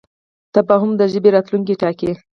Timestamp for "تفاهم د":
0.55-1.01